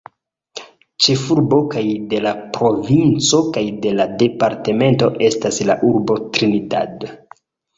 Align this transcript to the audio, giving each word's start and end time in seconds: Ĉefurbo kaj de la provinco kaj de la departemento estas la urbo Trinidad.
Ĉefurbo 1.07 1.59
kaj 1.73 1.83
de 2.13 2.21
la 2.27 2.31
provinco 2.57 3.43
kaj 3.59 3.65
de 3.85 3.93
la 4.01 4.09
departemento 4.25 5.11
estas 5.29 5.63
la 5.73 5.77
urbo 5.91 6.19
Trinidad. 6.39 7.07